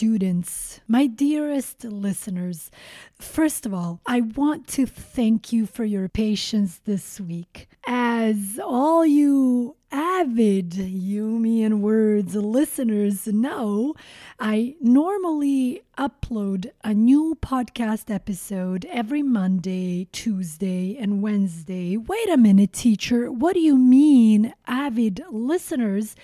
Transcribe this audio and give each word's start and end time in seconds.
Students, 0.00 0.80
my 0.88 1.06
dearest 1.06 1.84
listeners, 1.84 2.70
first 3.18 3.66
of 3.66 3.74
all, 3.74 4.00
I 4.06 4.22
want 4.22 4.66
to 4.68 4.86
thank 4.86 5.52
you 5.52 5.66
for 5.66 5.84
your 5.84 6.08
patience 6.08 6.80
this 6.86 7.20
week. 7.20 7.68
As 7.86 8.58
all 8.64 9.04
you 9.04 9.76
avid 9.92 10.70
Yumi 10.70 11.64
and 11.64 11.82
Words 11.82 12.34
listeners 12.34 13.26
know, 13.26 13.94
I 14.38 14.76
normally 14.80 15.82
upload 15.98 16.70
a 16.82 16.94
new 16.94 17.36
podcast 17.42 18.10
episode 18.10 18.86
every 18.86 19.22
Monday, 19.22 20.08
Tuesday, 20.12 20.96
and 20.98 21.20
Wednesday. 21.22 21.96
Wait 21.96 22.28
a 22.30 22.38
minute, 22.38 22.72
teacher. 22.72 23.30
What 23.30 23.54
do 23.54 23.60
you 23.60 23.76
mean, 23.76 24.54
avid 24.66 25.22
listeners? 25.30 26.16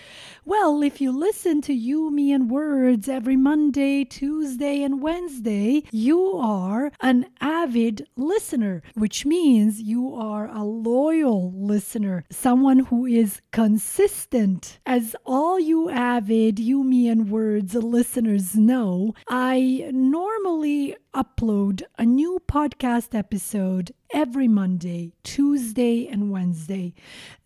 Well, 0.45 0.83
if 0.83 1.01
you 1.01 1.13
listen 1.13 1.61
to 1.63 1.75
Yumi 1.75 2.35
and 2.35 2.51
Words 2.51 3.09
every 3.09 3.37
Monday, 3.37 4.05
Tuesday, 4.05 4.83
and 4.83 5.03
Wednesday, 5.03 5.83
you 5.91 6.39
are 6.39 6.93
an 7.01 7.27
avid 7.41 8.07
listener, 8.17 8.83
which 8.95 9.27
means 9.27 9.83
you 9.83 10.15
are 10.15 10.49
a 10.49 10.65
loyal 10.65 11.53
listener, 11.53 12.25
someone 12.31 12.79
who 12.79 13.05
is 13.05 13.43
consistent. 13.57 14.79
As 14.85 15.17
all 15.25 15.59
you 15.59 15.89
avid 15.89 16.57
Yumi 16.57 17.11
and 17.11 17.31
Words 17.31 17.75
listeners 17.75 18.55
know, 18.55 19.15
I 19.29 19.89
normally 19.95 20.95
upload 21.15 21.83
a 21.97 22.05
new 22.05 22.39
podcast 22.47 23.15
episode 23.15 23.93
every 24.13 24.47
Monday, 24.47 25.15
Tuesday, 25.23 26.07
and 26.07 26.31
Wednesday. 26.31 26.93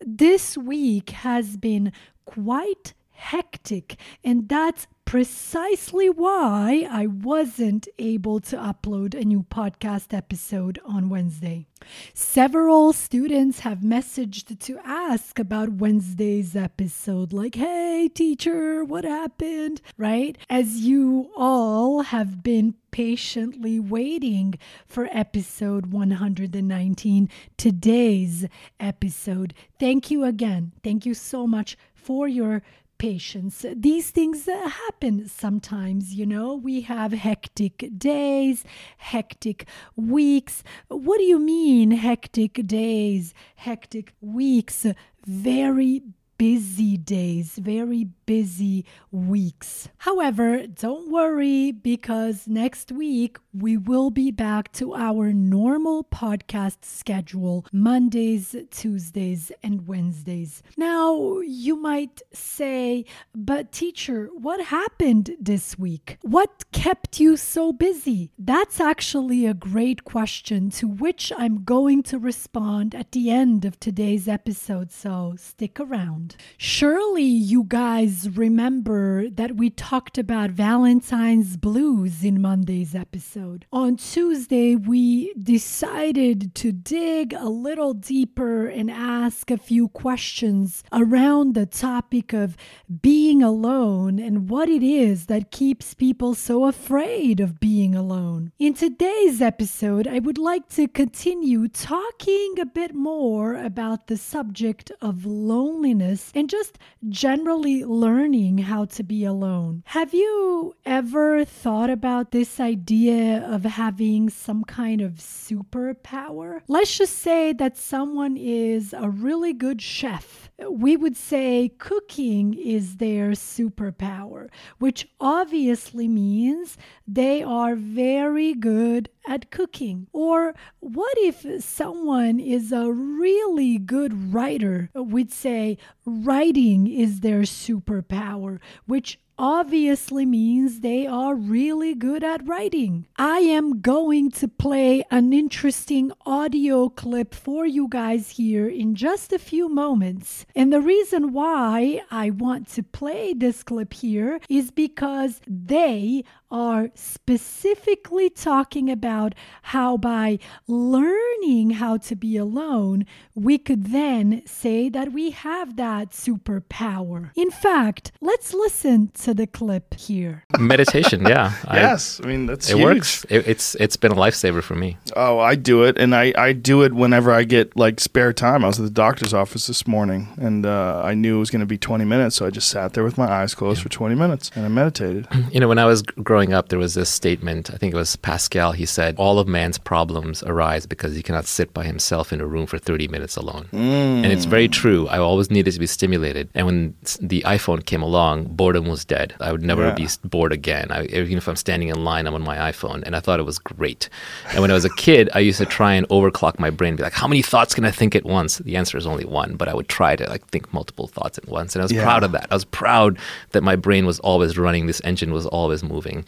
This 0.05 0.57
week 0.57 1.11
has 1.11 1.55
been 1.55 1.93
quite 2.25 2.93
hectic, 3.21 3.97
and 4.23 4.49
that's 4.49 4.87
precisely 5.05 6.09
why 6.09 6.87
I 6.89 7.05
wasn't 7.05 7.87
able 7.99 8.39
to 8.39 8.55
upload 8.55 9.13
a 9.13 9.23
new 9.23 9.43
podcast 9.43 10.13
episode 10.13 10.79
on 10.85 11.09
Wednesday. 11.09 11.67
Several 12.13 12.93
students 12.93 13.59
have 13.59 13.79
messaged 13.79 14.57
to 14.59 14.79
ask 14.83 15.37
about 15.37 15.73
Wednesday's 15.73 16.55
episode, 16.55 17.31
like, 17.33 17.55
hey, 17.55 18.09
teacher, 18.13 18.83
what 18.83 19.03
happened? 19.03 19.81
Right? 19.97 20.37
As 20.49 20.79
you 20.79 21.29
all 21.35 22.01
have 22.01 22.41
been 22.41 22.75
patiently 22.91 23.79
waiting 23.79 24.55
for 24.87 25.09
episode 25.11 25.87
119, 25.87 27.29
today's 27.57 28.45
episode. 28.79 29.53
Thank 29.79 30.09
you 30.09 30.23
again. 30.23 30.71
Thank 30.83 31.05
you 31.05 31.13
so 31.13 31.45
much 31.45 31.77
for 31.93 32.27
your 32.27 32.61
patience. 33.01 33.65
These 33.75 34.11
things 34.11 34.47
uh, 34.47 34.69
happen 34.69 35.27
sometimes, 35.27 36.13
you 36.13 36.27
know. 36.27 36.53
We 36.53 36.81
have 36.81 37.13
hectic 37.13 37.89
days, 37.97 38.63
hectic 38.97 39.67
weeks. 39.95 40.63
What 40.87 41.17
do 41.17 41.23
you 41.23 41.39
mean, 41.39 41.89
hectic 41.89 42.67
days, 42.67 43.33
hectic 43.55 44.13
weeks? 44.21 44.85
Very 45.25 46.03
busy 46.37 46.97
days, 46.97 47.57
very 47.57 48.03
busy 48.25 48.85
weeks. 49.11 49.89
However, 49.97 50.65
don't 50.67 51.11
worry 51.11 51.71
because 51.71 52.47
next 52.47 52.91
week 52.91 53.37
we 53.53 53.75
will 53.75 54.09
be 54.09 54.31
back 54.31 54.71
to 54.73 54.93
our 54.93 55.33
normal 55.33 56.03
podcast 56.05 56.85
schedule 56.85 57.65
Mondays, 57.73 58.55
Tuesdays, 58.69 59.51
and 59.61 59.87
Wednesdays. 59.87 60.63
Now, 60.77 61.39
you 61.39 61.75
might 61.75 62.21
say, 62.31 63.05
but 63.35 63.71
teacher, 63.71 64.29
what 64.33 64.65
happened 64.65 65.31
this 65.39 65.77
week? 65.77 66.17
What 66.21 66.71
kept 66.71 67.19
you 67.19 67.35
so 67.35 67.73
busy? 67.73 68.31
That's 68.37 68.79
actually 68.79 69.45
a 69.45 69.53
great 69.53 70.05
question 70.05 70.69
to 70.71 70.87
which 70.87 71.33
I'm 71.37 71.63
going 71.63 72.03
to 72.03 72.19
respond 72.19 72.95
at 72.95 73.11
the 73.11 73.29
end 73.29 73.65
of 73.65 73.79
today's 73.79 74.27
episode, 74.27 74.91
so 74.91 75.35
stick 75.37 75.79
around. 75.79 76.35
Surely 76.57 77.23
you 77.23 77.65
guys 77.67 78.29
remember 78.29 79.29
that 79.29 79.57
we 79.57 79.69
talked 79.69 80.17
about 80.17 80.51
Valentine's 80.51 81.57
blues 81.57 82.23
in 82.23 82.41
Monday's 82.41 82.95
episode. 82.95 83.40
On 83.71 83.95
Tuesday, 83.95 84.75
we 84.75 85.33
decided 85.33 86.53
to 86.55 86.71
dig 86.71 87.33
a 87.33 87.49
little 87.49 87.93
deeper 87.93 88.67
and 88.67 88.91
ask 88.91 89.49
a 89.49 89.57
few 89.57 89.87
questions 89.87 90.83
around 90.91 91.55
the 91.55 91.65
topic 91.65 92.33
of 92.33 92.55
being 93.01 93.41
alone 93.41 94.19
and 94.19 94.47
what 94.49 94.69
it 94.69 94.83
is 94.83 95.25
that 95.25 95.49
keeps 95.49 95.95
people 95.95 96.35
so 96.35 96.65
afraid 96.65 97.39
of 97.39 97.59
being 97.59 97.95
alone. 97.95 98.51
In 98.59 98.75
today's 98.75 99.41
episode, 99.41 100.07
I 100.07 100.19
would 100.19 100.37
like 100.37 100.69
to 100.75 100.87
continue 100.87 101.67
talking 101.67 102.55
a 102.59 102.65
bit 102.65 102.93
more 102.93 103.55
about 103.55 104.05
the 104.05 104.17
subject 104.17 104.91
of 105.01 105.25
loneliness 105.25 106.31
and 106.35 106.47
just 106.47 106.77
generally 107.09 107.83
learning 107.83 108.59
how 108.59 108.85
to 108.85 109.03
be 109.03 109.25
alone. 109.25 109.81
Have 109.87 110.13
you 110.13 110.75
ever 110.85 111.43
thought 111.43 111.89
about 111.89 112.31
this 112.31 112.59
idea 112.59 113.30
of 113.37 113.63
having 113.63 114.29
some 114.29 114.63
kind 114.63 115.01
of 115.01 115.13
superpower? 115.13 116.61
Let's 116.67 116.97
just 116.97 117.17
say 117.19 117.53
that 117.53 117.77
someone 117.77 118.37
is 118.37 118.93
a 118.93 119.09
really 119.09 119.53
good 119.53 119.81
chef. 119.81 120.49
We 120.69 120.95
would 120.95 121.17
say 121.17 121.71
cooking 121.77 122.53
is 122.53 122.97
their 122.97 123.31
superpower, 123.31 124.49
which 124.79 125.07
obviously 125.19 126.07
means 126.07 126.77
they 127.07 127.41
are 127.41 127.75
very 127.75 128.53
good 128.53 129.09
at 129.27 129.51
cooking. 129.51 130.07
Or 130.13 130.53
what 130.79 131.17
if 131.17 131.63
someone 131.63 132.39
is 132.39 132.71
a 132.71 132.91
really 132.91 133.77
good 133.77 134.33
writer? 134.33 134.89
We'd 134.93 135.31
say 135.31 135.77
writing 136.05 136.87
is 136.87 137.21
their 137.21 137.41
superpower, 137.41 138.59
which 138.85 139.19
obviously 139.41 140.23
means 140.23 140.81
they 140.81 141.07
are 141.07 141.33
really 141.33 141.95
good 141.95 142.23
at 142.23 142.47
writing. 142.47 143.07
I 143.17 143.39
am 143.39 143.81
going 143.81 144.29
to 144.31 144.47
play 144.47 145.03
an 145.09 145.33
interesting 145.33 146.11
audio 146.27 146.89
clip 146.89 147.33
for 147.33 147.65
you 147.65 147.87
guys 147.89 148.29
here 148.29 148.69
in 148.69 148.93
just 148.93 149.33
a 149.33 149.39
few 149.39 149.67
moments. 149.67 150.45
And 150.55 150.71
the 150.71 150.79
reason 150.79 151.33
why 151.33 152.01
I 152.11 152.29
want 152.29 152.67
to 152.73 152.83
play 152.83 153.33
this 153.33 153.63
clip 153.63 153.93
here 153.93 154.39
is 154.47 154.69
because 154.69 155.41
they 155.47 156.23
are 156.51 156.89
specifically 156.93 158.29
talking 158.29 158.91
about 158.91 159.33
how 159.63 159.97
by 159.97 160.37
learning 160.67 161.71
how 161.71 161.97
to 161.97 162.15
be 162.15 162.37
alone, 162.37 163.05
we 163.33 163.57
could 163.57 163.91
then 163.91 164.43
say 164.45 164.89
that 164.89 165.13
we 165.13 165.31
have 165.31 165.77
that 165.77 166.11
superpower. 166.11 167.31
In 167.35 167.49
fact, 167.49 168.11
let's 168.19 168.53
listen 168.53 169.09
to 169.21 169.30
the 169.33 169.47
clip 169.47 169.93
here. 169.93 170.43
Meditation, 170.59 171.25
yeah. 171.25 171.53
yes, 171.73 172.19
I, 172.19 172.25
I 172.25 172.27
mean 172.27 172.45
that's 172.45 172.69
it 172.69 172.77
huge. 172.77 172.83
works. 172.83 173.25
It, 173.29 173.47
it's 173.47 173.75
it's 173.75 173.97
been 173.97 174.11
a 174.11 174.15
lifesaver 174.15 174.63
for 174.63 174.75
me. 174.75 174.97
Oh, 175.15 175.39
I 175.39 175.55
do 175.55 175.83
it, 175.83 175.97
and 175.97 176.15
I 176.15 176.33
I 176.37 176.53
do 176.53 176.83
it 176.83 176.93
whenever 176.93 177.31
I 177.31 177.43
get 177.43 177.75
like 177.75 177.99
spare 177.99 178.33
time. 178.33 178.63
I 178.63 178.67
was 178.67 178.79
at 178.79 178.85
the 178.85 178.91
doctor's 178.91 179.33
office 179.33 179.67
this 179.67 179.87
morning, 179.87 180.27
and 180.37 180.65
uh, 180.65 181.01
I 181.03 181.13
knew 181.13 181.37
it 181.37 181.39
was 181.39 181.49
going 181.49 181.61
to 181.61 181.65
be 181.65 181.77
20 181.77 182.05
minutes, 182.05 182.35
so 182.35 182.45
I 182.45 182.49
just 182.49 182.69
sat 182.69 182.93
there 182.93 183.03
with 183.03 183.17
my 183.17 183.29
eyes 183.29 183.53
closed 183.53 183.79
yeah. 183.79 183.83
for 183.83 183.89
20 183.89 184.15
minutes 184.15 184.51
and 184.55 184.65
I 184.65 184.69
meditated. 184.69 185.27
You 185.51 185.59
know, 185.59 185.67
when 185.67 185.79
I 185.79 185.85
was 185.85 186.01
growing 186.01 186.53
up, 186.53 186.69
there 186.69 186.79
was 186.79 186.93
this 186.93 187.09
statement. 187.09 187.73
I 187.73 187.77
think 187.77 187.93
it 187.93 187.97
was 187.97 188.15
Pascal. 188.15 188.71
He 188.71 188.85
said, 188.85 189.15
"All 189.17 189.37
of 189.37 189.49
man's 189.49 189.77
problems 189.77 190.43
arise 190.43 190.85
because 190.85 191.13
he 191.13 191.21
cannot 191.21 191.45
sit 191.45 191.73
by 191.73 191.83
himself 191.83 192.31
in 192.31 192.39
a 192.39 192.45
room 192.45 192.67
for 192.67 192.77
30 192.77 193.09
minutes 193.09 193.35
alone." 193.35 193.67
Mm. 193.73 194.23
And 194.23 194.27
it's 194.27 194.45
very 194.45 194.69
true. 194.69 195.09
I 195.09 195.17
always 195.17 195.51
needed 195.51 195.73
to 195.73 195.79
be 195.79 195.87
stimulated, 195.87 196.49
and 196.53 196.65
when 196.67 196.95
the 197.19 197.41
iPhone 197.41 197.85
came 197.85 198.01
along, 198.01 198.45
boredom 198.55 198.85
was 198.85 199.03
dead. 199.11 199.35
I 199.41 199.51
would 199.51 199.61
never 199.61 199.87
yeah. 199.87 199.95
be 199.95 200.07
bored 200.23 200.53
again. 200.53 200.87
I, 200.89 201.03
even 201.03 201.37
if 201.37 201.45
I'm 201.49 201.57
standing 201.57 201.89
in 201.89 202.05
line, 202.05 202.27
I'm 202.27 202.33
on 202.33 202.41
my 202.41 202.71
iPhone, 202.71 203.03
and 203.03 203.13
I 203.13 203.19
thought 203.19 203.41
it 203.41 203.45
was 203.45 203.59
great. 203.59 204.07
And 204.51 204.61
when 204.61 204.71
I 204.71 204.73
was 204.73 204.85
a 204.85 204.95
kid, 204.95 205.29
I 205.33 205.39
used 205.39 205.57
to 205.57 205.65
try 205.65 205.93
and 205.95 206.07
overclock 206.07 206.59
my 206.59 206.69
brain, 206.69 206.95
be 206.95 207.03
like, 207.03 207.19
"How 207.23 207.27
many 207.27 207.41
thoughts 207.41 207.75
can 207.75 207.83
I 207.83 207.91
think 207.91 208.15
at 208.15 208.23
once?" 208.23 208.59
The 208.59 208.77
answer 208.77 208.97
is 208.97 209.05
only 209.05 209.25
one, 209.25 209.57
but 209.57 209.67
I 209.67 209.73
would 209.73 209.89
try 209.89 210.15
to 210.15 210.25
like 210.29 210.47
think 210.47 210.73
multiple 210.73 211.07
thoughts 211.07 211.37
at 211.37 211.47
once, 211.49 211.75
and 211.75 211.81
I 211.81 211.85
was 211.85 211.91
yeah. 211.91 212.03
proud 212.03 212.23
of 212.23 212.31
that. 212.31 212.47
I 212.49 212.53
was 212.53 212.63
proud 212.65 213.17
that 213.49 213.63
my 213.63 213.75
brain 213.75 214.05
was 214.05 214.19
always 214.21 214.57
running. 214.57 214.87
This 214.87 215.01
engine 215.03 215.33
was 215.33 215.45
always 215.45 215.83
moving, 215.83 216.23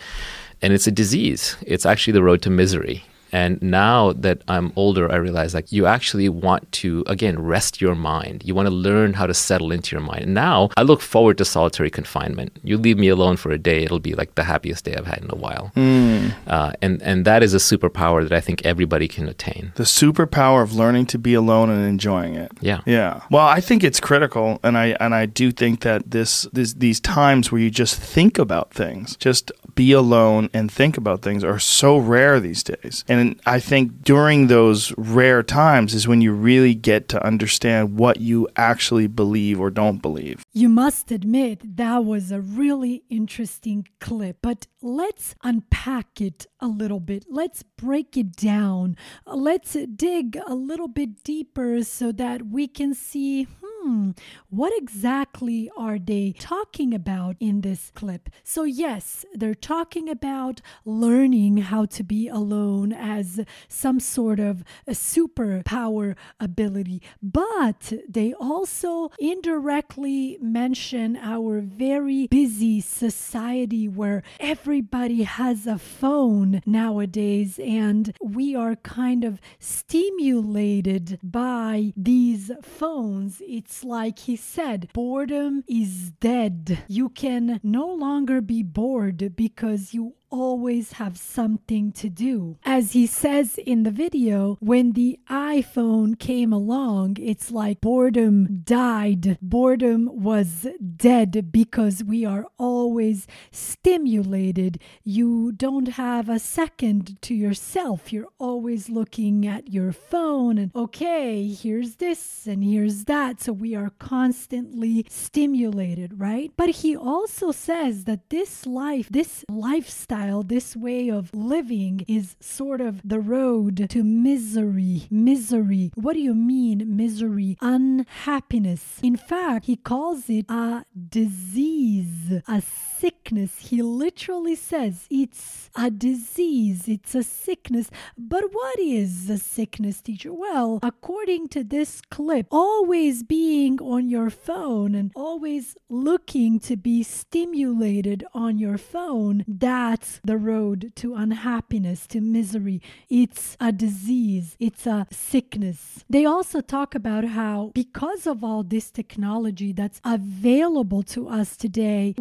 and 0.62 0.74
it's 0.74 0.88
a 0.88 0.92
disease. 0.92 1.56
It's 1.66 1.86
actually 1.86 2.14
the 2.14 2.24
road 2.24 2.42
to 2.42 2.50
misery 2.50 3.06
And 3.34 3.62
now 3.62 4.14
that 4.14 4.44
I'm 4.48 4.72
older, 4.76 5.12
I 5.12 5.16
realize 5.16 5.54
like 5.54 5.72
you 5.72 5.88
actually 5.88 6.30
want 6.30 6.72
to, 6.74 7.04
again, 7.08 7.42
rest 7.42 7.82
your 7.82 7.96
mind. 7.96 8.44
You 8.46 8.54
want 8.54 8.68
to 8.68 8.74
learn 8.74 9.14
how 9.14 9.26
to 9.26 9.34
settle 9.34 9.72
into 9.72 9.96
your 9.96 10.06
mind. 10.06 10.24
And 10.24 10.34
now 10.36 10.70
I 10.78 10.84
look 10.84 11.02
forward 11.02 11.40
to 11.40 11.46
solitary 11.46 11.90
confinement. 11.90 12.60
You 12.64 12.78
leave 12.78 12.98
me 12.98 13.10
alone 13.10 13.38
for 13.38 13.52
a 13.52 13.58
day, 13.58 13.84
it'll 13.84 14.00
be 14.00 14.14
like 14.14 14.36
the 14.36 14.44
happiest 14.44 14.86
day 14.86 14.96
I've 14.96 15.08
had 15.08 15.24
in 15.24 15.32
a 15.32 15.36
while. 15.36 15.72
Mm. 15.76 16.34
Uh, 16.46 16.74
and, 16.82 17.02
and 17.02 17.26
that 17.26 17.42
is 17.42 17.56
a 17.56 17.58
superpower 17.58 18.22
that 18.22 18.32
I 18.32 18.40
think 18.40 18.64
everybody 18.64 19.08
can 19.08 19.28
attain. 19.28 19.74
The 19.76 19.84
superpower 19.84 20.62
of 20.62 20.76
learning 20.76 21.08
to 21.08 21.18
be 21.18 21.34
alone 21.34 21.72
and 21.72 21.84
enjoying 21.86 22.36
it. 22.36 22.52
Yeah. 22.62 22.82
Yeah. 22.86 23.22
Well, 23.32 23.48
I 23.48 23.62
think 23.62 23.84
it's 23.84 24.00
critical 24.00 24.60
and 24.64 24.78
I 24.78 24.96
and 25.00 25.16
I 25.16 25.26
do 25.26 25.52
think 25.52 25.82
that 25.82 26.12
this, 26.12 26.44
this 26.54 26.74
these 26.74 27.00
times 27.00 27.52
where 27.52 27.62
you 27.62 27.72
just 27.72 27.96
think 28.00 28.38
about 28.38 28.72
things, 28.72 29.16
just 29.18 29.52
be 29.76 29.92
alone 29.92 30.50
and 30.54 30.72
think 30.72 30.98
about 30.98 31.22
things 31.24 31.44
are 31.44 31.60
so 31.60 31.98
rare 31.98 32.40
these 32.40 32.64
days. 32.64 33.04
And 33.08 33.23
I 33.46 33.60
think 33.60 34.04
during 34.04 34.48
those 34.48 34.94
rare 34.98 35.44
times 35.44 35.94
is 35.94 36.08
when 36.08 36.22
you 36.22 36.32
really 36.34 36.76
get 36.76 37.08
to 37.10 37.26
understand 37.26 37.98
what 37.98 38.18
you 38.20 38.48
actually 38.56 39.08
believe 39.08 39.60
or 39.60 39.70
don't 39.70 40.02
believe. 40.02 40.44
You 40.54 40.70
must 40.70 41.12
admit 41.12 41.78
that 41.78 42.06
was 42.06 42.32
a 42.32 42.42
really 42.42 43.04
interesting 43.10 43.88
clip, 44.00 44.38
but 44.42 44.68
let's 44.82 45.36
unpack 45.44 46.22
it 46.22 46.46
a 46.60 46.68
little 46.68 47.00
bit. 47.00 47.26
Let's 47.30 47.64
break 47.64 48.18
it 48.18 48.36
down. 48.36 48.96
Let's 49.26 49.76
dig 49.96 50.38
a 50.46 50.56
little 50.56 50.88
bit 50.88 51.24
deeper 51.24 51.84
so 51.84 52.12
that 52.14 52.48
we 52.48 52.68
can 52.68 52.94
see 52.94 53.44
hmm, 53.44 53.73
Hmm, 53.84 54.12
what 54.50 54.72
exactly 54.78 55.70
are 55.76 56.00
they 56.00 56.34
talking 56.40 56.94
about 56.94 57.36
in 57.42 57.62
this 57.62 57.92
clip? 57.94 58.30
So, 58.42 58.64
yes, 58.64 59.26
they're 59.34 59.54
talking 59.54 60.08
about 60.08 60.62
learning 60.86 61.58
how 61.58 61.84
to 61.88 62.02
be 62.02 62.30
alone 62.30 62.94
as 62.94 63.42
some 63.68 64.00
sort 64.00 64.40
of 64.40 64.64
a 64.88 64.92
superpower 64.92 66.16
ability, 66.40 67.02
but 67.22 67.92
they 68.08 68.34
also 68.36 69.12
indirectly 69.20 70.38
mention 70.40 71.18
our 71.18 71.60
very 71.60 72.28
busy 72.28 72.80
society 72.80 73.90
where 73.90 74.24
everybody 74.40 75.24
has 75.24 75.68
a 75.68 75.78
phone 75.78 76.62
nowadays 76.66 77.60
and 77.60 78.16
we 78.22 78.56
are 78.56 78.78
kind 78.78 79.26
of 79.26 79.42
stimulated 79.60 81.20
by 81.22 81.92
these 81.98 82.50
phones. 82.62 83.42
It's 83.46 83.73
like 83.82 84.20
he 84.20 84.36
said, 84.36 84.90
boredom 84.94 85.64
is 85.70 86.12
dead. 86.20 86.84
You 86.90 87.08
can 87.08 87.62
no 87.64 87.88
longer 87.88 88.42
be 88.42 88.62
bored 88.62 89.36
because 89.38 89.94
you 89.94 90.16
always 90.34 90.94
have 90.94 91.16
something 91.16 91.92
to 91.92 92.10
do. 92.10 92.58
As 92.66 92.94
he 92.94 93.06
says 93.06 93.60
in 93.60 93.84
the 93.84 93.92
video, 93.92 94.58
when 94.60 94.94
the 94.94 95.20
iPhone 95.30 96.18
came 96.18 96.52
along, 96.52 97.18
it's 97.22 97.52
like 97.52 97.82
boredom 97.82 98.64
died. 98.64 99.38
Boredom 99.44 100.10
was 100.12 100.68
dead 100.98 101.52
because 101.52 102.04
we 102.04 102.26
are 102.26 102.48
always 102.58 103.28
stimulated. 103.52 104.82
You 105.04 105.52
don't 105.52 105.90
have 105.90 106.30
a 106.30 106.40
second 106.40 107.22
to 107.22 107.36
yourself. 107.36 108.12
You're 108.12 108.34
always 108.40 108.90
looking 108.90 109.46
at 109.46 109.72
your 109.72 109.92
phone 109.92 110.58
and, 110.58 110.72
okay, 110.76 111.48
here's 111.48 111.98
this 111.98 112.48
and 112.48 112.64
here's 112.64 113.04
that. 113.06 113.40
So 113.40 113.54
we 113.54 113.76
are 113.76 113.92
constantly 114.00 115.06
stimulated, 115.10 116.20
right? 116.20 116.52
But 116.58 116.70
he 116.82 116.96
also 116.98 117.52
says 117.52 118.06
that 118.06 118.32
this 118.32 118.66
life, 118.66 119.08
this 119.12 119.46
lifestyle, 119.48 120.23
this 120.44 120.76
way 120.76 121.10
of 121.10 121.34
living 121.34 122.06
is 122.08 122.36
sort 122.40 122.82
of 122.82 123.02
the 123.04 123.20
road 123.20 123.90
to 123.90 124.04
misery. 124.04 125.08
Misery. 125.10 125.92
What 125.96 126.14
do 126.14 126.20
you 126.20 126.34
mean, 126.34 126.96
misery? 126.96 127.58
Unhappiness. 127.62 129.00
In 129.02 129.18
fact, 129.18 129.66
he 129.66 129.76
calls 129.76 130.30
it 130.30 130.46
a 130.50 130.86
disease, 131.10 132.42
a 132.48 132.62
sickness. 133.04 133.60
He 133.60 133.82
literally 133.82 134.56
says 134.56 135.08
it's 135.10 135.70
a 135.76 135.92
disease, 135.92 136.88
it's 136.88 137.14
a 137.14 137.24
sickness. 137.24 137.92
But 138.18 138.46
what 138.54 138.80
is 138.80 139.30
a 139.30 139.38
sickness, 139.38 140.00
teacher? 140.02 140.32
Well, 140.32 140.80
according 140.82 141.50
to 141.50 141.66
this 141.66 142.02
clip, 142.10 142.48
always 142.50 143.22
being 143.24 143.82
on 143.82 144.08
your 144.08 144.30
phone 144.30 144.96
and 144.96 145.12
always 145.18 145.76
looking 145.90 146.62
to 146.62 146.78
be 146.78 147.04
stimulated 147.04 148.24
on 148.34 148.58
your 148.58 148.78
phone, 148.78 149.44
that's 149.48 150.22
the 150.24 150.38
road 150.38 150.94
to 150.96 151.16
unhappiness, 151.16 152.08
to 152.08 152.22
misery. 152.22 152.82
It's 153.10 153.58
a 153.60 153.74
disease, 153.74 154.56
it's 154.62 154.88
a 154.88 155.08
sickness. 155.12 156.06
They 156.10 156.24
also 156.24 156.62
talk 156.62 156.96
about 156.96 157.26
how, 157.26 157.72
because 157.74 158.26
of 158.26 158.46
all 158.46 158.64
this 158.64 158.92
technology 158.92 159.74
that's 159.74 160.00
available 160.06 161.04
to 161.04 161.28
us 161.28 161.58
today, 161.58 162.16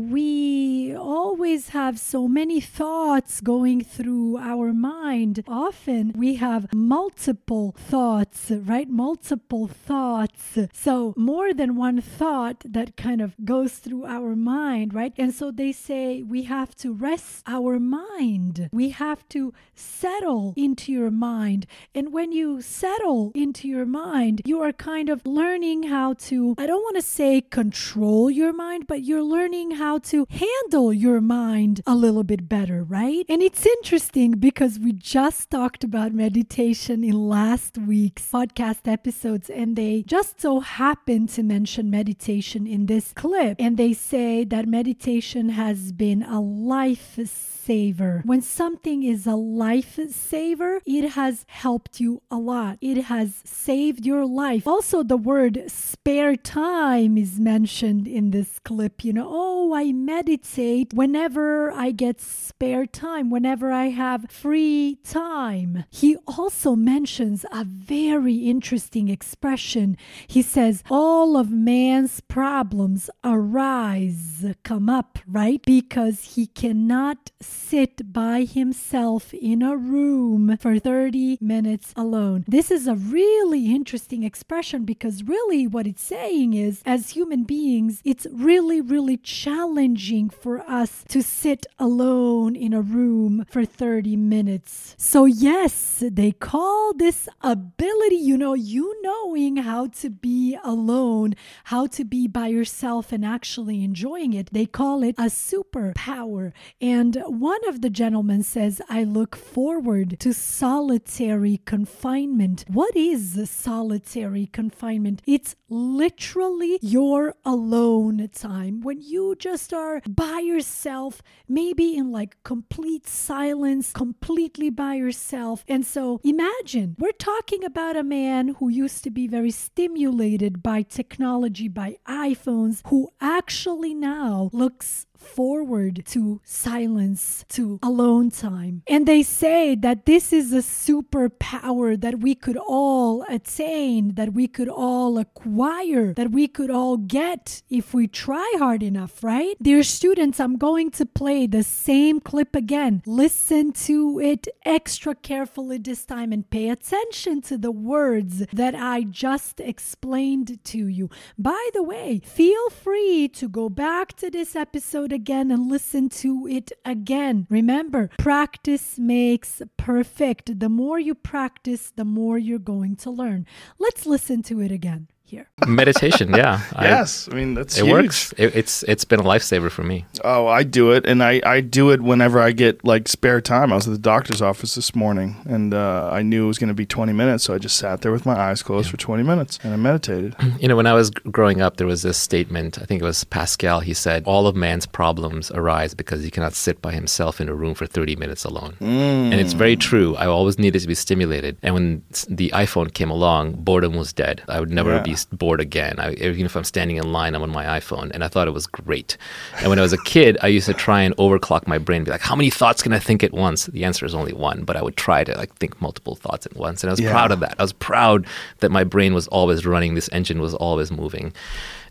we 0.72 0.96
always 0.96 1.68
have 1.70 1.98
so 1.98 2.26
many 2.26 2.58
thoughts 2.58 3.42
going 3.42 3.82
through 3.84 4.38
our 4.38 4.72
mind. 4.72 5.44
Often 5.46 6.12
we 6.16 6.36
have 6.36 6.72
multiple 6.72 7.74
thoughts, 7.76 8.50
right? 8.50 8.88
Multiple 8.88 9.66
thoughts. 9.68 10.58
So, 10.72 11.12
more 11.14 11.52
than 11.52 11.76
one 11.76 12.00
thought 12.00 12.64
that 12.64 12.96
kind 12.96 13.20
of 13.20 13.34
goes 13.44 13.72
through 13.82 14.04
our 14.06 14.34
mind, 14.34 14.94
right? 14.94 15.12
And 15.18 15.34
so 15.34 15.50
they 15.50 15.72
say 15.72 16.22
we 16.22 16.44
have 16.44 16.74
to 16.76 16.94
rest 16.94 17.42
our 17.46 17.78
mind. 17.78 18.70
We 18.72 18.90
have 18.90 19.28
to 19.34 19.52
settle 19.74 20.54
into 20.56 20.90
your 20.90 21.10
mind. 21.10 21.66
And 21.94 22.14
when 22.14 22.32
you 22.32 22.62
settle 22.62 23.30
into 23.34 23.68
your 23.68 23.84
mind, 23.84 24.40
you 24.46 24.62
are 24.62 24.72
kind 24.72 25.10
of 25.10 25.26
learning 25.26 25.82
how 25.94 26.14
to, 26.28 26.54
I 26.56 26.66
don't 26.66 26.86
want 26.88 26.96
to 26.96 27.02
say 27.02 27.42
control 27.42 28.30
your 28.30 28.54
mind, 28.54 28.86
but 28.86 29.02
you're 29.02 29.28
learning 29.36 29.72
how 29.72 29.98
to 30.12 30.26
handle 30.30 30.61
your 30.70 31.20
mind 31.20 31.80
a 31.86 31.94
little 31.94 32.22
bit 32.22 32.48
better, 32.48 32.82
right? 32.82 33.24
And 33.28 33.42
it's 33.42 33.66
interesting 33.66 34.32
because 34.32 34.78
we 34.78 34.92
just 34.92 35.50
talked 35.50 35.84
about 35.84 36.12
meditation 36.12 37.04
in 37.04 37.28
last 37.28 37.76
week's 37.76 38.30
podcast 38.30 38.90
episodes, 38.90 39.50
and 39.50 39.76
they 39.76 40.02
just 40.06 40.40
so 40.40 40.60
happen 40.60 41.26
to 41.28 41.42
mention 41.42 41.90
meditation 41.90 42.66
in 42.66 42.86
this 42.86 43.12
clip. 43.12 43.56
And 43.58 43.76
they 43.76 43.92
say 43.92 44.44
that 44.44 44.66
meditation 44.66 45.50
has 45.50 45.92
been 45.92 46.22
a 46.22 46.40
life 46.40 47.18
saver. 47.64 48.22
When 48.24 48.40
something 48.40 49.02
is 49.02 49.26
a 49.26 49.34
life 49.34 49.98
saver, 50.10 50.80
it 50.84 51.10
has 51.10 51.44
helped 51.48 52.00
you 52.00 52.22
a 52.30 52.36
lot. 52.36 52.78
It 52.80 53.04
has 53.04 53.42
saved 53.44 54.04
your 54.04 54.26
life. 54.26 54.66
Also, 54.66 55.02
the 55.02 55.16
word 55.16 55.64
spare 55.68 56.36
time 56.36 57.16
is 57.16 57.38
mentioned 57.38 58.06
in 58.08 58.30
this 58.30 58.58
clip. 58.58 59.04
You 59.04 59.12
know, 59.12 59.28
oh, 59.30 59.74
I 59.74 59.92
meditate 59.92 60.92
whenever 60.94 61.70
I 61.72 61.90
get 61.92 62.20
spare 62.20 62.86
time, 62.86 63.30
whenever 63.30 63.72
I 63.72 63.86
have 63.90 64.30
free 64.30 64.98
time. 65.04 65.84
He 65.90 66.16
also 66.26 66.74
mentions 66.74 67.44
a 67.52 67.64
very 67.64 68.36
interesting 68.36 69.08
expression. 69.08 69.96
He 70.26 70.42
says, 70.42 70.82
all 70.90 71.36
of 71.36 71.50
man's 71.50 72.20
problems 72.20 73.08
arise, 73.24 74.44
come 74.62 74.88
up, 74.88 75.18
right? 75.26 75.62
Because 75.64 76.34
he 76.34 76.46
cannot 76.46 77.30
sit 77.52 78.12
by 78.12 78.44
himself 78.44 79.32
in 79.34 79.62
a 79.62 79.76
room 79.76 80.56
for 80.58 80.78
30 80.78 81.38
minutes 81.40 81.92
alone. 81.96 82.44
This 82.48 82.70
is 82.70 82.86
a 82.86 82.94
really 82.94 83.74
interesting 83.74 84.22
expression 84.22 84.84
because 84.84 85.22
really 85.22 85.66
what 85.66 85.86
it's 85.86 86.02
saying 86.02 86.54
is, 86.54 86.82
as 86.84 87.10
human 87.10 87.44
beings, 87.44 88.00
it's 88.04 88.26
really, 88.32 88.80
really 88.80 89.16
challenging 89.16 90.30
for 90.30 90.60
us 90.60 91.04
to 91.08 91.22
sit 91.22 91.66
alone 91.78 92.56
in 92.56 92.72
a 92.72 92.80
room 92.80 93.44
for 93.48 93.64
30 93.64 94.16
minutes. 94.16 94.94
So, 94.98 95.24
yes, 95.26 96.02
they 96.06 96.32
call 96.32 96.94
this 96.94 97.28
ability, 97.42 98.16
you 98.16 98.36
know, 98.38 98.54
you 98.54 98.96
knowing 99.02 99.58
how 99.58 99.88
to 99.88 100.10
be 100.10 100.56
alone, 100.64 101.34
how 101.64 101.86
to 101.88 102.04
be 102.04 102.26
by 102.26 102.48
yourself 102.48 103.12
and 103.12 103.24
actually 103.24 103.84
enjoying 103.84 104.32
it, 104.32 104.52
they 104.52 104.66
call 104.66 105.02
it 105.02 105.14
a 105.18 105.24
superpower. 105.24 106.52
And 106.80 107.22
one 107.42 107.68
of 107.68 107.80
the 107.80 107.90
gentlemen 107.90 108.40
says, 108.40 108.80
I 108.88 109.02
look 109.02 109.34
forward 109.34 110.20
to 110.20 110.32
solitary 110.32 111.60
confinement. 111.64 112.64
What 112.68 112.94
is 112.94 113.50
solitary 113.50 114.46
confinement? 114.46 115.22
It's 115.26 115.56
literally 115.68 116.78
your 116.80 117.34
alone 117.44 118.28
time 118.32 118.80
when 118.80 119.00
you 119.00 119.34
just 119.36 119.74
are 119.74 120.00
by 120.08 120.38
yourself, 120.38 121.20
maybe 121.48 121.96
in 121.96 122.12
like 122.12 122.40
complete 122.44 123.08
silence, 123.08 123.92
completely 123.92 124.70
by 124.70 124.94
yourself. 124.94 125.64
And 125.66 125.84
so 125.84 126.20
imagine 126.22 126.94
we're 126.96 127.10
talking 127.10 127.64
about 127.64 127.96
a 127.96 128.04
man 128.04 128.54
who 128.60 128.68
used 128.68 129.02
to 129.02 129.10
be 129.10 129.26
very 129.26 129.50
stimulated 129.50 130.62
by 130.62 130.82
technology, 130.82 131.66
by 131.66 131.96
iPhones, 132.06 132.82
who 132.86 133.08
actually 133.20 133.94
now 133.94 134.48
looks 134.52 135.06
forward 135.22 136.04
to 136.06 136.40
silence, 136.44 137.44
to 137.48 137.78
alone 137.82 138.30
time. 138.30 138.82
And 138.86 139.06
they 139.06 139.22
say 139.22 139.74
that 139.76 140.06
this 140.06 140.32
is 140.32 140.52
a 140.52 140.58
superpower 140.58 142.00
that 142.00 142.20
we 142.20 142.34
could 142.34 142.56
all 142.56 143.24
attain, 143.28 144.14
that 144.14 144.32
we 144.34 144.48
could 144.48 144.68
all 144.68 145.18
acquire, 145.18 146.12
that 146.14 146.30
we 146.30 146.48
could 146.48 146.70
all 146.70 146.96
get 146.96 147.62
if 147.70 147.94
we 147.94 148.06
try 148.06 148.52
hard 148.58 148.82
enough, 148.82 149.22
right? 149.22 149.56
Dear 149.62 149.82
students, 149.82 150.40
I'm 150.40 150.56
going 150.56 150.90
to 150.92 151.06
play 151.06 151.46
the 151.46 151.62
same 151.62 152.20
clip 152.20 152.54
again. 152.54 153.02
Listen 153.06 153.72
to 153.72 154.20
it 154.20 154.48
extra 154.64 155.14
carefully 155.14 155.78
this 155.78 156.04
time 156.04 156.32
and 156.32 156.48
pay 156.48 156.68
attention 156.68 157.40
to 157.42 157.56
the 157.56 157.70
words 157.70 158.44
that 158.52 158.74
I 158.74 159.04
just 159.04 159.60
explained 159.60 160.62
to 160.64 160.86
you. 160.86 161.10
By 161.38 161.68
the 161.72 161.82
way, 161.82 162.20
feel 162.24 162.70
free 162.70 163.28
to 163.28 163.48
go 163.48 163.68
back 163.68 164.14
to 164.14 164.30
this 164.30 164.56
episode 164.56 165.11
again 165.12 165.50
and 165.50 165.70
listen 165.70 166.08
to 166.08 166.46
it 166.46 166.72
again. 166.84 167.46
Remember, 167.50 168.10
practice 168.18 168.98
makes 168.98 169.62
perfect. 169.76 170.58
The 170.58 170.68
more 170.68 170.98
you 170.98 171.14
practice, 171.14 171.92
the 171.94 172.04
more 172.04 172.38
you're 172.38 172.58
going 172.58 172.96
to 172.96 173.10
learn. 173.10 173.46
Let's 173.78 174.06
listen 174.06 174.42
to 174.44 174.60
it 174.60 174.72
again 174.72 175.08
here. 175.32 175.48
Meditation, 175.66 176.34
yeah. 176.34 176.60
yes, 176.80 177.28
I, 177.28 177.32
I, 177.32 177.34
mean 177.36 177.54
that's 177.54 177.78
it 177.78 177.84
huge. 177.84 177.92
works. 177.92 178.34
It, 178.36 178.54
it's 178.54 178.82
it's 178.84 179.04
been 179.04 179.18
a 179.18 179.24
lifesaver 179.24 179.70
for 179.70 179.82
me. 179.82 180.04
Oh, 180.22 180.46
I 180.46 180.62
do 180.62 180.92
it, 180.92 181.06
and 181.06 181.22
I 181.22 181.40
I 181.44 181.60
do 181.60 181.90
it 181.90 182.02
whenever 182.02 182.38
I 182.38 182.52
get 182.52 182.84
like 182.84 183.08
spare 183.08 183.40
time. 183.40 183.72
I 183.72 183.76
was 183.76 183.88
at 183.88 183.92
the 183.92 183.98
doctor's 183.98 184.42
office 184.42 184.74
this 184.74 184.94
morning, 184.94 185.36
and 185.46 185.72
uh, 185.72 186.10
I 186.12 186.22
knew 186.22 186.44
it 186.44 186.48
was 186.48 186.58
going 186.58 186.68
to 186.68 186.74
be 186.74 186.86
20 186.86 187.12
minutes, 187.12 187.44
so 187.44 187.54
I 187.54 187.58
just 187.58 187.76
sat 187.76 188.02
there 188.02 188.12
with 188.12 188.26
my 188.26 188.38
eyes 188.38 188.62
closed 188.62 188.86
yeah. 188.86 188.92
for 188.92 188.96
20 188.98 189.22
minutes 189.22 189.58
and 189.62 189.72
I 189.72 189.76
meditated. 189.76 190.36
You 190.62 190.68
know, 190.68 190.76
when 190.76 190.86
I 190.86 190.92
was 190.92 191.10
growing 191.10 191.60
up, 191.60 191.78
there 191.78 191.86
was 191.88 192.02
this 192.02 192.18
statement. 192.18 192.78
I 192.78 192.84
think 192.84 193.00
it 193.00 193.04
was 193.04 193.24
Pascal. 193.24 193.80
He 193.80 193.94
said, 193.94 194.22
"All 194.26 194.46
of 194.46 194.54
man's 194.54 194.86
problems 194.86 195.50
arise 195.50 195.92
because 195.94 196.22
he 196.22 196.30
cannot 196.30 196.52
sit 196.52 196.80
by 196.80 196.92
himself 196.92 197.40
in 197.40 197.48
a 197.48 197.54
room 197.54 197.74
for 197.74 197.86
30 197.86 198.14
minutes 198.16 198.44
alone." 198.44 198.76
Mm. 198.80 199.32
And 199.32 199.34
it's 199.40 199.54
very 199.54 199.76
true. 199.76 200.14
I 200.16 200.26
always 200.26 200.58
needed 200.58 200.80
to 200.82 200.86
be 200.86 200.94
stimulated, 200.94 201.56
and 201.62 201.74
when 201.74 202.02
the 202.28 202.50
iPhone 202.50 202.92
came 202.92 203.10
along, 203.10 203.54
boredom 203.64 203.94
was 203.94 204.12
dead. 204.12 204.42
I 204.46 204.60
would 204.60 204.70
never 204.70 204.96
yeah. 204.96 205.02
be 205.02 205.16
bored 205.24 205.60
again. 205.60 205.98
I, 205.98 206.12
even 206.12 206.46
if 206.46 206.56
I'm 206.56 206.64
standing 206.64 206.96
in 206.96 207.12
line, 207.12 207.34
I'm 207.34 207.42
on 207.42 207.50
my 207.50 207.64
iPhone, 207.64 208.10
and 208.12 208.24
I 208.24 208.28
thought 208.28 208.48
it 208.48 208.52
was 208.52 208.66
great. 208.66 209.16
And 209.58 209.68
when 209.68 209.78
I 209.78 209.82
was 209.82 209.92
a 209.92 210.02
kid, 210.02 210.38
I 210.42 210.48
used 210.48 210.66
to 210.66 210.74
try 210.74 211.02
and 211.02 211.16
overclock 211.16 211.66
my 211.66 211.78
brain, 211.78 212.04
be 212.04 212.10
like, 212.10 212.20
how 212.20 212.36
many 212.36 212.50
thoughts 212.50 212.82
can 212.82 212.92
I 212.92 212.98
think 212.98 213.22
at 213.22 213.32
once? 213.32 213.66
The 213.66 213.84
answer 213.84 214.06
is 214.06 214.14
only 214.14 214.32
one, 214.32 214.64
but 214.64 214.76
I 214.76 214.82
would 214.82 214.96
try 214.96 215.24
to 215.24 215.36
like 215.36 215.54
think 215.56 215.80
multiple 215.80 216.14
thoughts 216.14 216.46
at 216.46 216.56
once, 216.56 216.82
and 216.82 216.90
I 216.90 216.92
was 216.92 217.00
yeah. 217.00 217.12
proud 217.12 217.30
of 217.30 217.40
that. 217.40 217.56
I 217.58 217.62
was 217.62 217.72
proud 217.72 218.26
that 218.58 218.70
my 218.70 218.84
brain 218.84 219.14
was 219.14 219.28
always 219.28 219.66
running, 219.66 219.94
this 219.94 220.08
engine 220.12 220.40
was 220.40 220.54
always 220.54 220.90
moving. 220.90 221.32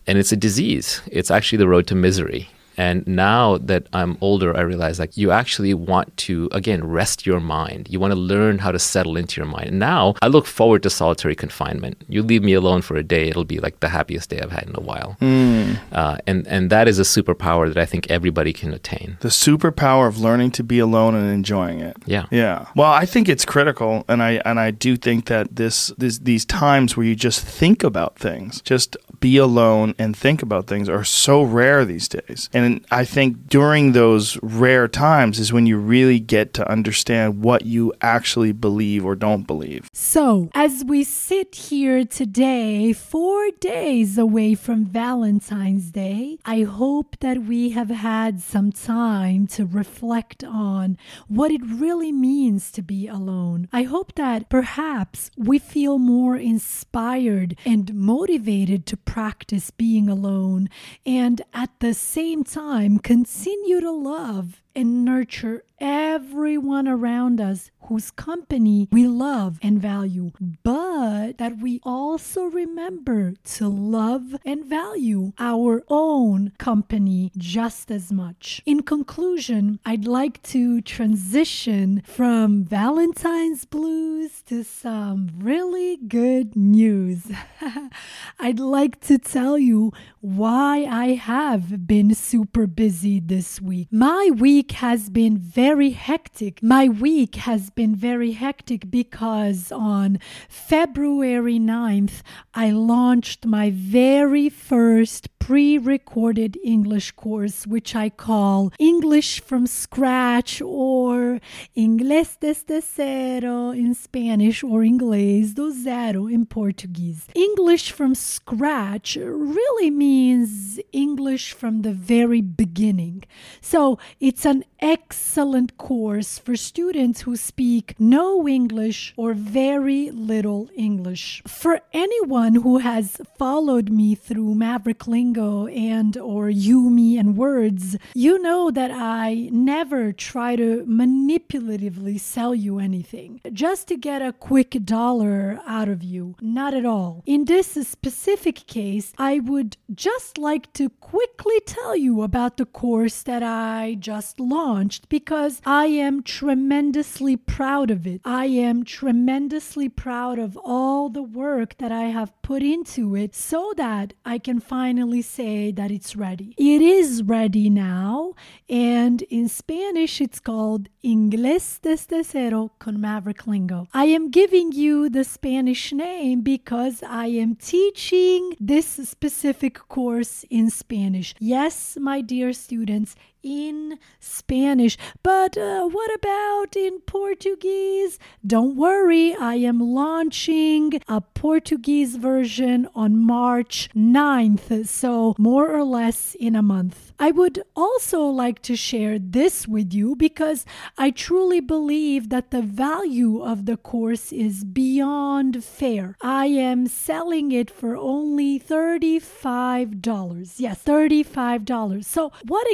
And 0.07 0.17
it's 0.17 0.31
a 0.31 0.35
disease. 0.35 1.01
It's 1.11 1.29
actually 1.29 1.59
the 1.59 1.67
road 1.67 1.85
to 1.87 1.95
misery. 1.95 2.49
And 2.77 3.05
now 3.07 3.57
that 3.57 3.87
I'm 3.93 4.17
older, 4.21 4.55
I 4.55 4.61
realize 4.61 4.99
like 4.99 5.17
you 5.17 5.31
actually 5.31 5.73
want 5.73 6.15
to, 6.17 6.49
again, 6.51 6.87
rest 6.87 7.25
your 7.25 7.39
mind. 7.39 7.87
You 7.89 7.99
want 7.99 8.13
to 8.13 8.19
learn 8.19 8.59
how 8.59 8.71
to 8.71 8.79
settle 8.79 9.17
into 9.17 9.41
your 9.41 9.49
mind. 9.49 9.69
And 9.69 9.79
now 9.79 10.15
I 10.21 10.27
look 10.27 10.45
forward 10.45 10.83
to 10.83 10.89
solitary 10.89 11.35
confinement. 11.35 12.03
You 12.07 12.23
leave 12.23 12.43
me 12.43 12.53
alone 12.53 12.81
for 12.81 12.95
a 12.95 13.03
day, 13.03 13.29
it'll 13.29 13.43
be 13.45 13.59
like 13.59 13.79
the 13.79 13.89
happiest 13.89 14.29
day 14.29 14.39
I've 14.39 14.51
had 14.51 14.67
in 14.67 14.75
a 14.75 14.81
while. 14.81 15.17
Mm. 15.21 15.79
Uh, 15.91 16.17
and, 16.27 16.47
and 16.47 16.69
that 16.69 16.87
is 16.87 16.99
a 16.99 17.03
superpower 17.03 17.67
that 17.67 17.77
I 17.77 17.85
think 17.85 18.09
everybody 18.09 18.53
can 18.53 18.73
attain. 18.73 19.17
The 19.21 19.29
superpower 19.29 20.07
of 20.07 20.19
learning 20.19 20.51
to 20.51 20.63
be 20.63 20.79
alone 20.79 21.15
and 21.15 21.31
enjoying 21.31 21.79
it. 21.79 21.97
Yeah. 22.05 22.25
Yeah. 22.31 22.67
Well, 22.75 22.91
I 22.91 23.05
think 23.05 23.29
it's 23.29 23.45
critical. 23.45 24.05
And 24.07 24.23
I, 24.23 24.41
and 24.45 24.59
I 24.59 24.71
do 24.71 24.97
think 24.97 25.25
that 25.25 25.55
this, 25.55 25.93
this, 25.97 26.19
these 26.19 26.45
times 26.45 26.95
where 26.95 27.05
you 27.05 27.15
just 27.15 27.43
think 27.43 27.83
about 27.83 28.17
things, 28.17 28.61
just 28.61 28.97
be 29.19 29.37
alone 29.37 29.93
and 29.99 30.17
think 30.17 30.41
about 30.41 30.67
things 30.67 30.89
are 30.89 31.03
so 31.03 31.43
rare 31.43 31.85
these 31.85 32.07
days. 32.07 32.49
And 32.53 32.60
I 32.91 33.05
think 33.05 33.47
during 33.47 33.91
those 33.91 34.37
rare 34.41 34.87
times 34.87 35.39
is 35.39 35.53
when 35.53 35.65
you 35.65 35.77
really 35.77 36.19
get 36.19 36.53
to 36.55 36.69
understand 36.69 37.41
what 37.43 37.65
you 37.65 37.93
actually 38.01 38.51
believe 38.51 39.05
or 39.05 39.15
don't 39.15 39.47
believe. 39.47 39.89
So, 39.93 40.49
as 40.53 40.83
we 40.85 41.03
sit 41.03 41.55
here 41.55 42.05
today, 42.05 42.93
four 42.93 43.49
days 43.59 44.17
away 44.17 44.55
from 44.55 44.85
Valentine's 44.85 45.91
Day, 45.91 46.37
I 46.45 46.61
hope 46.63 47.17
that 47.19 47.43
we 47.43 47.69
have 47.71 47.89
had 47.89 48.41
some 48.41 48.71
time 48.71 49.47
to 49.47 49.65
reflect 49.65 50.43
on 50.43 50.97
what 51.27 51.51
it 51.51 51.61
really 51.63 52.11
means 52.11 52.71
to 52.71 52.81
be 52.81 53.07
alone. 53.07 53.67
I 53.71 53.83
hope 53.83 54.15
that 54.15 54.49
perhaps 54.49 55.31
we 55.37 55.59
feel 55.59 55.97
more 55.97 56.37
inspired 56.37 57.57
and 57.65 57.93
motivated 57.93 58.85
to 58.87 58.97
practice 58.97 59.71
being 59.71 60.09
alone 60.09 60.69
and 61.05 61.41
at 61.53 61.69
the 61.79 61.93
same 61.93 62.43
time 62.51 62.99
continue 62.99 63.79
to 63.79 63.91
love 63.91 64.60
and 64.75 65.05
nurture 65.05 65.63
everyone 65.81 66.87
around 66.87 67.41
us 67.41 67.71
whose 67.87 68.11
company 68.11 68.87
we 68.91 69.07
love 69.07 69.57
and 69.63 69.81
value, 69.81 70.31
but 70.63 71.39
that 71.39 71.57
we 71.57 71.79
also 71.83 72.43
remember 72.43 73.33
to 73.43 73.67
love 73.67 74.35
and 74.45 74.63
value 74.63 75.33
our 75.39 75.83
own 75.89 76.53
company 76.59 77.31
just 77.35 77.89
as 77.89 78.11
much. 78.11 78.61
In 78.65 78.83
conclusion, 78.83 79.79
I'd 79.83 80.05
like 80.05 80.41
to 80.43 80.81
transition 80.81 82.03
from 82.05 82.63
Valentine's 82.63 83.65
blues 83.65 84.43
to 84.43 84.63
some 84.63 85.31
really 85.39 85.97
good 85.97 86.55
news. 86.55 87.31
I'd 88.39 88.59
like 88.59 89.01
to 89.01 89.17
tell 89.17 89.57
you 89.57 89.91
why 90.21 90.85
I 90.85 91.13
have 91.15 91.87
been 91.87 92.13
super 92.13 92.67
busy 92.67 93.19
this 93.19 93.59
week. 93.59 93.87
My 93.91 94.29
week 94.33 94.60
has 94.69 95.09
been 95.09 95.37
very 95.37 95.89
hectic. 95.89 96.61
My 96.61 96.87
week 96.87 97.35
has 97.35 97.71
been 97.71 97.95
very 97.95 98.33
hectic 98.33 98.91
because 98.91 99.71
on 99.71 100.19
February 100.47 101.59
9th, 101.59 102.21
I 102.53 102.69
launched 102.69 103.47
my 103.47 103.71
very 103.71 104.47
first 104.49 105.27
pre 105.41 105.77
recorded 105.79 106.57
English 106.63 107.11
course, 107.11 107.65
which 107.65 107.95
I 107.95 108.09
call 108.09 108.71
English 108.77 109.41
from 109.41 109.65
Scratch 109.65 110.61
or 110.61 111.39
Inglés 111.75 112.37
desde 112.39 112.81
cero 112.83 113.71
in 113.71 113.95
Spanish 113.95 114.63
or 114.63 114.81
Inglês 114.83 115.55
do 115.55 115.71
zero 115.71 116.27
in 116.27 116.45
Portuguese. 116.45 117.25
English 117.33 117.91
from 117.91 118.13
Scratch 118.13 119.15
really 119.15 119.89
means 119.89 120.79
English 120.93 121.53
from 121.53 121.81
the 121.81 121.91
very 121.91 122.41
beginning. 122.41 123.23
So 123.61 123.97
it's 124.19 124.45
an 124.51 124.65
excellent 124.81 125.77
course 125.77 126.37
for 126.37 126.57
students 126.57 127.21
who 127.21 127.37
speak 127.37 127.95
no 127.97 128.45
English 128.49 129.13
or 129.15 129.33
very 129.33 130.11
little 130.11 130.69
English. 130.75 131.41
For 131.47 131.79
anyone 131.93 132.55
who 132.55 132.79
has 132.79 133.21
followed 133.37 133.89
me 133.89 134.13
through 134.13 134.55
Maverick 134.55 135.07
Lingo, 135.07 135.67
and 135.67 136.17
or 136.17 136.47
Yumi 136.49 137.17
and 137.17 137.37
words, 137.37 137.95
you 138.13 138.41
know 138.41 138.71
that 138.71 138.91
I 138.91 139.47
never 139.53 140.11
try 140.11 140.57
to 140.57 140.83
manipulatively 140.85 142.19
sell 142.19 142.53
you 142.53 142.77
anything 142.77 143.39
just 143.53 143.87
to 143.87 143.95
get 143.95 144.21
a 144.21 144.33
quick 144.33 144.71
dollar 144.83 145.61
out 145.65 145.87
of 145.87 146.03
you. 146.03 146.35
Not 146.41 146.73
at 146.73 146.85
all. 146.85 147.23
In 147.25 147.45
this 147.45 147.67
specific 147.87 148.67
case, 148.67 149.13
I 149.17 149.39
would 149.39 149.77
just 149.93 150.37
like 150.37 150.73
to 150.73 150.89
quickly 150.89 151.59
tell 151.65 151.95
you 151.95 152.21
about 152.21 152.57
the 152.57 152.65
course 152.65 153.21
that 153.23 153.43
I 153.43 153.95
just 153.97 154.40
launched 154.41 155.07
because 155.07 155.61
I 155.65 155.85
am 155.85 156.23
tremendously 156.23 157.37
proud 157.37 157.91
of 157.91 158.05
it. 158.05 158.21
I 158.25 158.45
am 158.45 158.83
tremendously 158.83 159.87
proud 159.87 160.39
of 160.39 160.57
all 160.57 161.09
the 161.09 161.23
work 161.23 161.77
that 161.77 161.91
I 161.91 162.05
have 162.05 162.33
put 162.41 162.63
into 162.63 163.15
it 163.15 163.35
so 163.35 163.73
that 163.77 164.13
I 164.25 164.37
can 164.37 164.59
finally 164.59 165.21
say 165.21 165.71
that 165.71 165.91
it's 165.91 166.15
ready. 166.15 166.53
It 166.57 166.81
is 166.81 167.23
ready 167.23 167.69
now, 167.69 168.33
and 168.69 169.21
in 169.23 169.47
Spanish 169.47 170.19
it's 170.19 170.39
called 170.39 170.89
Inglés 171.03 171.79
desde 171.81 172.25
cero 172.25 172.71
con 172.79 172.99
Maverick 172.99 173.47
Lingo. 173.47 173.87
I 173.93 174.05
am 174.05 174.29
giving 174.31 174.71
you 174.71 175.09
the 175.09 175.23
Spanish 175.23 175.93
name 175.93 176.41
because 176.41 177.03
I 177.03 177.27
am 177.27 177.55
teaching 177.55 178.55
this 178.59 178.87
specific 178.87 179.87
course 179.87 180.45
in 180.49 180.69
Spanish. 180.69 181.35
Yes, 181.39 181.97
my 181.99 182.21
dear 182.21 182.53
students, 182.53 183.15
in 183.43 183.97
Spanish. 184.19 184.97
But 185.23 185.57
uh, 185.57 185.87
what 185.87 186.13
about 186.15 186.75
in 186.75 186.99
Portuguese? 187.01 188.19
Don't 188.45 188.75
worry, 188.75 189.35
I 189.35 189.55
am 189.55 189.79
launching 189.79 191.01
a 191.07 191.21
Portuguese 191.21 192.15
version 192.15 192.87
on 192.95 193.17
March 193.17 193.89
9th, 193.95 194.87
so 194.87 195.35
more 195.37 195.69
or 195.71 195.83
less 195.83 196.35
in 196.35 196.55
a 196.55 196.61
month. 196.61 197.13
I 197.19 197.31
would 197.31 197.61
also 197.75 198.21
like 198.23 198.61
to 198.63 198.75
share 198.75 199.19
this 199.19 199.67
with 199.67 199.93
you 199.93 200.15
because 200.15 200.65
I 200.97 201.11
truly 201.11 201.59
believe 201.59 202.29
that 202.29 202.49
the 202.49 202.63
value 202.63 203.43
of 203.43 203.67
the 203.67 203.77
course 203.77 204.31
is 204.31 204.63
beyond 204.63 205.63
fair. 205.63 206.15
I 206.21 206.47
am 206.47 206.87
selling 206.87 207.51
it 207.51 207.69
for 207.69 207.95
only 207.95 208.59
$35. 208.59 210.53
Yes, 210.57 210.83
$35. 210.83 212.03
So, 212.03 212.31
what 212.47 212.65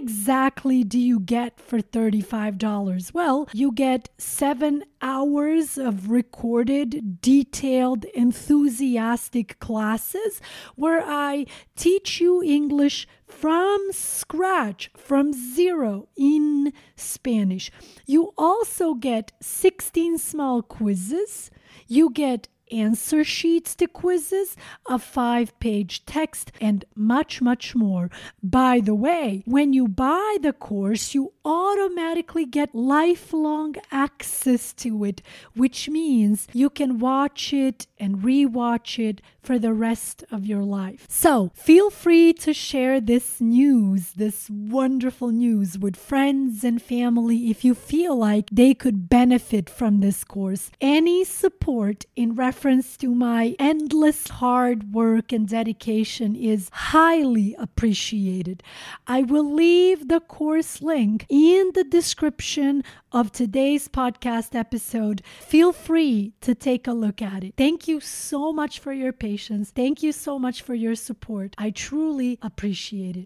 exactly 0.58 0.84
do 0.84 0.98
you 0.98 1.20
get 1.20 1.60
for 1.60 1.80
$35? 1.80 3.14
Well, 3.14 3.48
you 3.54 3.72
get 3.72 4.10
seven 4.18 4.84
hours 5.04 5.78
of 5.78 6.10
recorded, 6.10 7.22
detailed, 7.22 8.06
enthusiastic 8.16 9.60
classes 9.60 10.42
where 10.76 11.04
I 11.06 11.46
teach 11.76 12.20
you 12.20 12.42
English 12.42 13.08
from 13.28 13.78
scratch, 13.92 14.90
from 14.98 15.32
zero 15.32 16.08
in 16.18 16.74
Spanish. 16.96 17.70
You 18.08 18.34
also 18.36 18.96
get 18.96 19.34
16 19.40 20.18
small 20.18 20.64
quizzes. 20.64 21.52
You 21.88 22.10
get 22.10 22.48
answer 22.71 23.24
sheets 23.24 23.75
to 23.75 23.88
quizzes, 23.88 24.55
a 24.88 25.00
five 25.00 25.57
page 25.59 26.05
text, 26.05 26.51
and 26.59 26.86
much, 26.95 27.41
much 27.41 27.75
more. 27.75 28.09
By 28.41 28.79
the 28.79 28.95
way, 28.95 29.43
when 29.45 29.74
you 29.74 29.88
buy 29.88 30.38
the 30.41 30.53
course, 30.53 31.13
you 31.13 31.33
automatically 31.45 32.45
get 32.45 32.75
lifelong 32.75 33.75
access 33.91 34.74
to 34.74 35.03
it, 35.03 35.21
which 35.55 35.89
means 35.89 36.47
you 36.53 36.69
can 36.69 37.00
watch 37.00 37.53
it 37.53 37.88
and 38.00 38.17
rewatch 38.17 39.00
it 39.00 39.21
for 39.48 39.58
the 39.58 39.72
rest 39.72 40.25
of 40.30 40.46
your 40.46 40.63
life. 40.63 41.06
So 41.08 41.51
feel 41.56 41.89
free 41.89 42.34
to 42.34 42.54
share 42.54 43.00
this 43.00 43.39
news, 43.39 44.12
this 44.12 44.50
wonderful 44.50 45.30
news, 45.30 45.80
with 45.80 45.96
friends 45.96 46.66
and 46.66 46.82
family 46.82 47.50
if 47.50 47.63
you 47.63 47.74
feel 47.74 48.13
like 48.13 48.50
they 48.51 48.74
could 48.74 49.08
benefit 49.08 49.70
from 49.70 50.01
this 50.01 50.25
course. 50.25 50.70
Any 50.82 51.24
support 51.24 52.04
in 52.18 52.36
reference 52.36 52.98
to 52.98 53.16
my 53.16 53.56
endless 53.58 54.27
hard 54.27 54.92
work 54.94 55.32
and 55.32 55.48
dedication 55.48 56.36
is 56.36 56.70
highly 56.92 57.56
appreciated. 57.58 58.62
I 59.08 59.22
will 59.22 59.50
leave 59.50 60.10
the 60.10 60.20
course 60.20 60.82
link 60.82 61.25
in 61.30 61.72
the 61.74 61.86
description 61.86 62.84
of 63.12 63.32
today's 63.32 63.88
podcast 63.88 64.56
episode. 64.56 65.22
Feel 65.40 65.74
free 65.74 66.34
to 66.42 66.54
take 66.54 66.88
a 66.88 66.94
look 66.94 67.22
at 67.22 67.44
it. 67.44 67.54
Thank 67.58 67.88
you 67.88 68.00
so 68.00 68.54
much 68.54 68.80
for 68.80 68.94
your 68.94 69.12
patience. 69.12 69.72
Thank 69.72 70.04
you 70.04 70.12
so 70.12 70.38
much 70.40 70.62
for 70.62 70.76
your 70.76 70.96
support. 70.96 71.56
I 71.58 71.72
truly 71.72 72.38
appreciate 72.42 73.18
it. 73.18 73.26